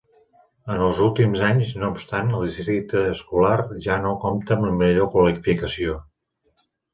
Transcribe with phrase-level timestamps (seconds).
[0.75, 3.53] En els últims anys, no obstant, el districte escolar
[3.89, 6.01] ja no compta amb la millor qualificació.